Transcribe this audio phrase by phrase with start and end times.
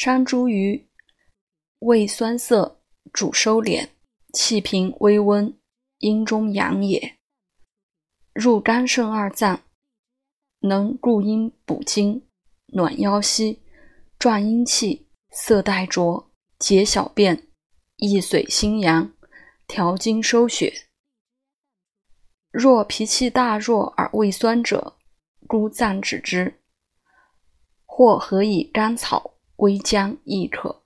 [0.00, 0.84] 山茱萸，
[1.80, 2.80] 味酸涩，
[3.12, 3.88] 主收敛，
[4.32, 5.52] 气平微温，
[5.98, 7.18] 阴中阳也。
[8.32, 9.64] 入肝肾二脏，
[10.60, 12.28] 能固阴补精，
[12.66, 13.60] 暖腰膝，
[14.20, 16.30] 壮阴气，色带浊，
[16.60, 17.48] 解小便，
[17.96, 19.12] 益髓心阳，
[19.66, 20.72] 调经收血。
[22.52, 24.96] 若脾气大弱而胃酸者，
[25.48, 26.60] 姑暂止之，
[27.84, 30.77] 或合以甘草、微将亦可。